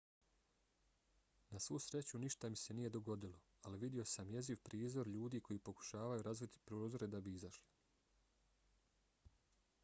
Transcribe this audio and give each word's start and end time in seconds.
na 1.51 1.59
svu 1.65 1.75
sreću 1.87 2.21
ništa 2.23 2.49
mi 2.53 2.59
se 2.61 2.75
nije 2.79 2.91
dogodilo 2.95 3.41
ali 3.69 3.81
vidio 3.83 4.07
sam 4.13 4.31
jeziv 4.37 4.57
prizor 4.69 5.11
ljudi 5.17 5.43
koji 5.49 5.61
pokušavaju 5.69 6.27
razbiti 6.31 6.65
prozore 6.71 7.13
da 7.17 7.23
bi 7.29 7.37
izašli. 7.41 7.71